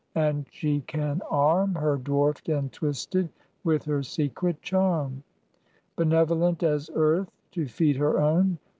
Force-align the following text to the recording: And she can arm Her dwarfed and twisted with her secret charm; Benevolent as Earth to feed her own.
And 0.15 0.47
she 0.49 0.81
can 0.87 1.21
arm 1.29 1.75
Her 1.75 1.95
dwarfed 1.95 2.49
and 2.49 2.73
twisted 2.73 3.29
with 3.63 3.85
her 3.85 4.01
secret 4.01 4.59
charm; 4.63 5.21
Benevolent 5.95 6.63
as 6.63 6.89
Earth 6.95 7.29
to 7.51 7.67
feed 7.67 7.97
her 7.97 8.19
own. 8.19 8.57